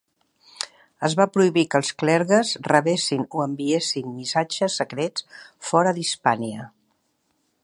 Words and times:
Es 1.09 1.15
va 1.19 1.27
prohibir 1.35 1.63
que 1.73 1.79
els 1.81 1.91
clergues 2.03 2.55
rebessin 2.69 3.23
o 3.41 3.45
enviessin 3.47 4.11
missatges 4.17 4.81
secrets 4.83 5.31
fora 5.71 5.97
d'Hispània. 6.01 6.71